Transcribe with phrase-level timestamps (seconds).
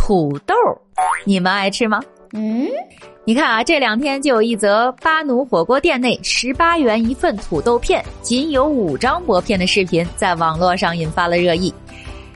[0.00, 0.54] 土豆，
[1.24, 2.00] 你们爱吃吗？
[2.32, 2.66] 嗯，
[3.22, 11.72] 你看啊，这两天就有一则巴奴火锅店内十八元一份土豆片，仅有五张薄片的视频，在网络上引发了热议。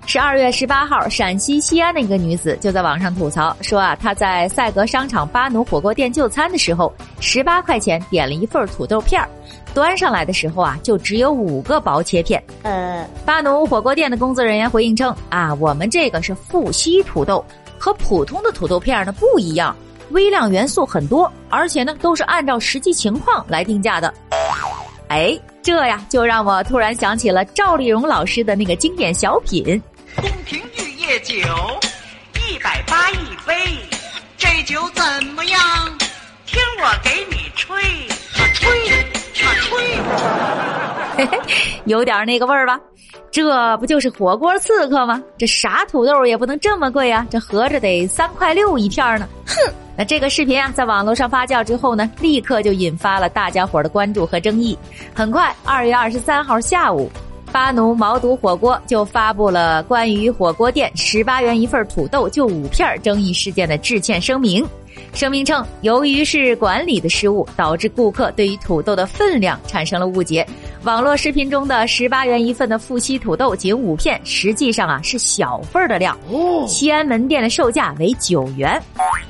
[0.06, 9.28] 十二月十八号，陕西西安的一个女子就在网上吐槽说啊，她在赛格商场巴奴火锅店就餐的时候，十八块钱点了一份土豆片儿，
[9.74, 12.42] 端上来的时候啊，就只有五个薄切片。
[12.62, 17.44] 呃，巴奴火锅店的工作人员回应称啊，我们这个是富硒土豆，
[17.76, 19.76] 和普通的土豆片呢不一样，
[20.10, 24.14] 微量元素很多，而且呢都是按照实际情况来定价的。
[25.08, 29.82] 哎，这呀就让我突然想起了赵丽蓉老师的那个经典小品。
[30.16, 31.34] 宫廷玉液酒，
[32.48, 33.54] 一百八一杯，
[34.36, 35.02] 这酒怎
[35.34, 35.60] 么样？
[36.46, 37.76] 听我给你吹，
[38.54, 39.13] 吹。
[41.16, 41.40] 嘿嘿，
[41.84, 42.78] 有点那个味儿吧？
[43.30, 45.22] 这不就是火锅刺客吗？
[45.38, 47.26] 这啥土豆也不能这么贵啊！
[47.30, 49.28] 这合着得三块六一片呢。
[49.46, 49.72] 哼！
[49.96, 54.76] 那这个视频啊，在网络上发酵之后呢，立刻就引发了大家伙的关注和争议。
[55.14, 57.10] 很快，二月二十三号下午。
[57.52, 64.66] 巴奴毛肚火锅就发布了关于火锅店十八元一份土豆就五片争议事件的致歉声明。
[65.14, 70.44] 声明称，由于是管理的失误，导致顾客对于土豆的分量产生了误解。
[70.82, 76.18] 网络视频中的十八元一份的富硒土豆仅五片，实际上啊是小份的量。
[76.66, 78.82] 西安门店的售价为九元，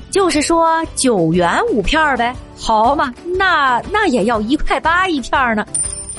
[0.09, 2.35] 就是说九元五片呗。
[2.57, 5.63] 好嘛，那那也要一块八一片呢。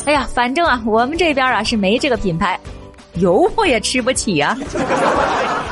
[0.05, 2.59] 哎呀，反正啊，我们这边啊是没这个品牌，
[3.14, 4.56] 油我也吃不起啊。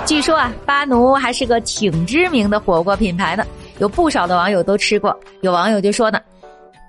[0.05, 3.47] 据说啊，巴奴还是个挺知名的火锅品牌呢，
[3.79, 5.19] 有不少的网友都吃过。
[5.41, 6.21] 有网友就说呢，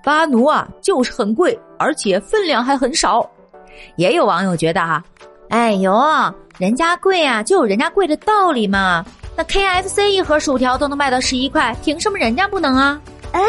[0.03, 3.29] 巴奴啊就是很贵，而且分量还很少。
[3.97, 5.03] 也有网友觉得哈，
[5.49, 5.93] 哎呦，
[6.57, 9.05] 人家贵啊，就有人家贵的道理嘛。
[9.35, 13.01] 那 KFC 一盒薯条都能卖到十一块，凭什么人家不能啊？
[13.33, 13.41] 哎，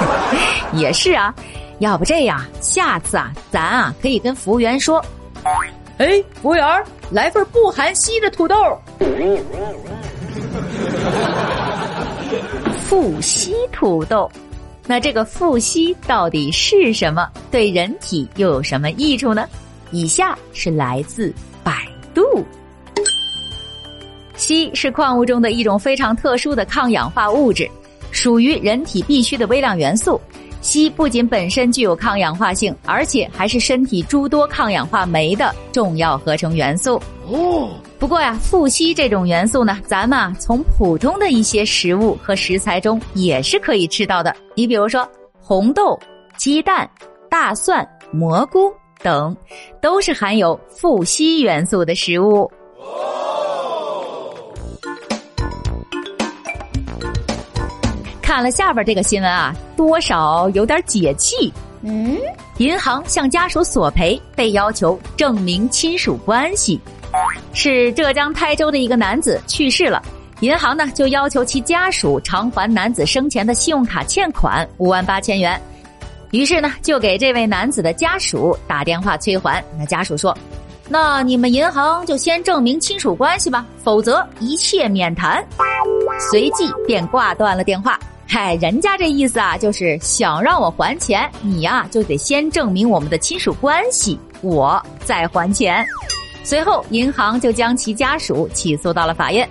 [0.74, 1.34] 也是啊。
[1.78, 5.02] 要不这样，下次啊，咱啊可以跟服务员说
[5.98, 8.56] ：“哎，服务员，来份不含硒的土豆。”
[12.88, 14.30] 富硒土豆，
[14.86, 17.28] 那这个富硒到底是什么？
[17.50, 19.44] 对人体又有什么益处呢？
[19.90, 22.22] 以下是来自百度。
[24.36, 27.68] 硒是矿物中的一种非常特殊的抗氧化物质，
[28.12, 30.20] 属于人体必需的微量元素。
[30.62, 37.02] 硒不仅本身具有抗氧化性，而且还是身体诸多抗氧化酶的重要合成元素。
[37.26, 37.68] 哦，
[37.98, 44.34] 不过呀，富硒这种元素呢，咱们啊从普通的一些食物和食材中也是可以吃到的。
[44.54, 45.08] 你比如说
[45.40, 45.98] 红豆、
[46.36, 46.88] 鸡蛋、
[47.30, 48.70] 大蒜、蘑菇
[49.02, 49.34] 等，
[49.80, 52.50] 都是含有富硒元素的食物。
[58.20, 61.50] 看了下边这个新闻啊，多少有点解气。
[61.82, 62.18] 嗯，
[62.58, 66.80] 银行向家属索赔，被要求证明亲属关系。
[67.52, 70.02] 是浙江台州的一个男子去世了，
[70.40, 75.60] 银行呢就要求其家属偿还男子生前的信用卡欠款五万八千元。
[76.32, 79.62] 于是呢，就给这位男子的家属打电话催还。
[79.78, 80.36] 那家属说
[80.90, 85.42] ：“那你们银行就先证明亲属关系吧，否则一切免谈。”
[86.30, 87.98] 随即便挂断了电话。
[88.28, 95.86] 嗨，人家这意思啊，就是想让我还钱，你呀就得先证明我们的亲属关系，我再还钱。
[96.46, 99.48] 随后，银行就将其家属起诉到了法院，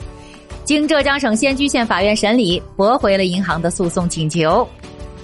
[0.64, 4.66] 经浙江省仙居县法院审理，驳回了银行的诉讼请求。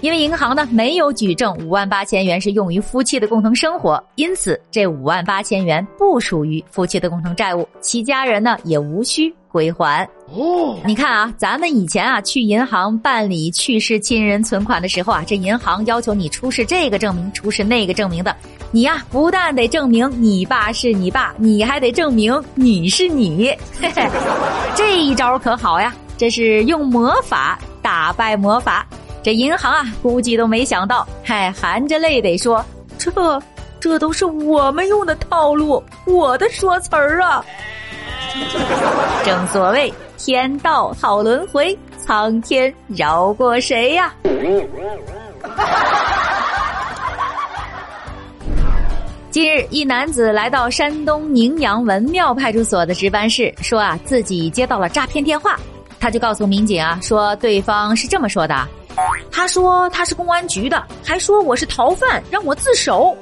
[0.02, 10.08] 因为银行呢没有举证五万八千元是用于夫妻的共同生活，因此这五万八千元不属于夫妻的共同债务，其家人呢也无需归还。
[10.34, 18.36] 哦，你看啊，咱们以前啊去银行办理去世亲人存款的时候啊，这银行要求你出示这个证明，出示那个证明的，
[18.72, 23.54] 你呀不但得证明你爸是你爸，你还得证明你是你。
[23.82, 24.10] 嘿嘿，
[24.76, 28.88] 这一招可好呀，这是用魔法打败魔法。
[29.24, 32.66] 这银行啊，估计都没想到，嗨含着泪得说
[32.98, 33.12] ：“这，
[33.80, 37.46] 这都是我们用的套路，我的说词儿啊。”
[39.24, 44.14] 正所谓天道好轮回，苍天饶过谁呀？
[49.30, 55.56] 近日，一男子来到山东宁阳文庙派出所的值班室，说啊自己接到了诈骗电话，
[56.00, 58.68] 他就告诉民警啊，说对方是这么说的。
[59.32, 63.16] 他说他是公安局的，还说我是逃犯，让我自首。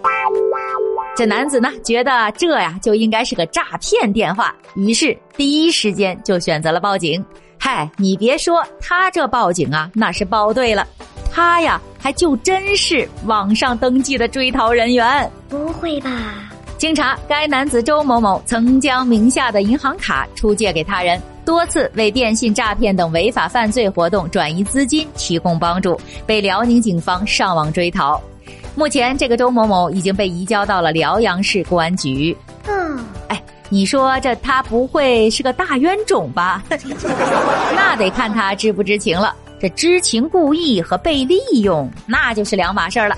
[1.19, 7.21] 这男子呢觉得这呀就应该是个诈骗电话，于是第一时间就选择了报警。
[7.57, 10.88] 嗨，你别说，他这报警啊，那是报对了，
[11.30, 15.30] 他呀还就真是网上登记的追逃人员。
[15.50, 16.10] 不会吧？
[16.77, 28.22] 经查，该男子周某某曾将名下的银行卡出借给他人，多次为电信诈骗等违法犯罪活动转移资金提供帮助，被辽宁警方上网追逃。
[28.79, 32.35] 目前，这个周某某已经被移交到了辽阳市公安局。
[32.65, 32.97] 嗯，
[33.27, 36.63] 哎，你说这他不会是个大冤种吧？
[37.75, 39.35] 那得看他知不知情了。
[39.59, 43.17] 这知情故意和被利用，那就是两码事儿了。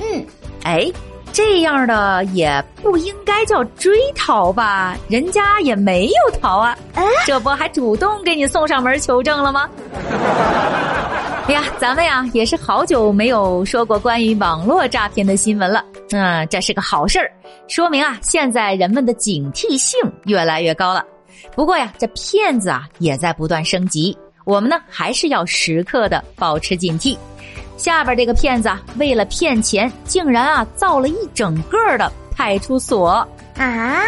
[0.00, 0.24] 嗯，
[0.62, 0.88] 哎。
[1.32, 4.96] 这样的也不应该叫追逃吧？
[5.08, 6.76] 人家也没有逃啊，
[7.24, 9.68] 这不还主动给你送上门求证了吗？
[11.50, 15.84] 哎呀，咱们呀也是好久没有说过关于网络诈骗的新闻了。
[16.12, 17.28] 嗯，这是个好事儿，
[17.66, 21.04] 说明啊现在人们的警惕性越来越高了。
[21.56, 27.18] 不过呀，这骗子啊也在不断升级，我们呢还是要时刻的保持警惕。
[27.76, 33.26] 下边这个骗子啊，为了骗钱，竟然啊造了一整个的派出所
[33.56, 34.00] 啊！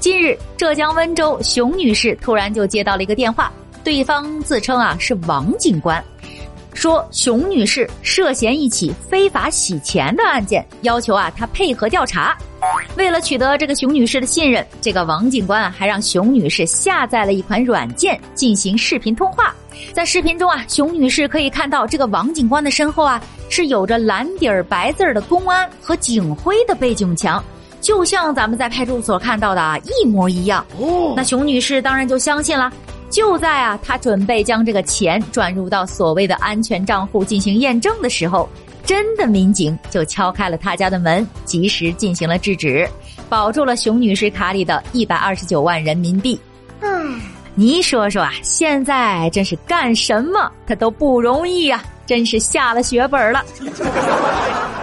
[0.00, 3.52] 近日，浙江温州熊女士突然就接到了一个电话，
[3.86, 6.04] 对方自称啊是王警官。
[6.74, 12.36] 说熊女士涉嫌一起非法洗钱的案件，要求啊她配合调查。
[12.96, 19.54] 为了取得这个熊女士的信任，这个王警官啊还让熊女士下载了一款软件进行视频通话。
[19.92, 27.42] 在视频中啊，熊女士可以看到这个王警官的身后啊是有着蓝底儿白字儿的公安和警徽的背景墙，
[27.80, 30.66] 就像咱们在派出所看到的啊一模一样。
[30.76, 32.72] 哦，那熊女士当然就相信了。
[33.08, 38.48] 就在啊，他准备将这个钱转入到所谓的安全账户进行验证的时候，
[38.84, 42.88] 真的民警就敲开了他家的门，及时进行了制止，
[43.28, 46.38] 保住了熊女士卡里的一百二十九万人民币。
[46.80, 47.20] 嗯，
[47.54, 53.44] 你说说啊，现在真是干什么他都不容易啊，真是下了血本了。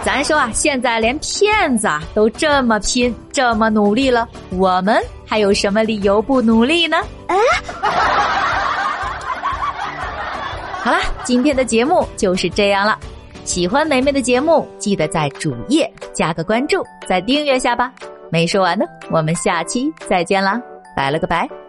[0.04, 6.98] 咱说啊，现在连骗子啊都这么拼，这么努力了，我们还有什么理由不努力呢？
[7.26, 7.34] 啊！
[10.84, 12.98] 好了，今天的节目就是这样了。
[13.44, 17.90] 喜欢梅梅的节目，记得在主页加个关注，再订阅下吧。
[18.30, 20.60] 没说完呢，我们下期再见啦，
[20.94, 21.63] 拜了个拜。